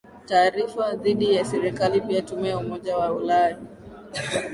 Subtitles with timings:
[0.25, 3.57] taarifa dhidi ya serekali Pia Tume ya Umoja wa Ulaya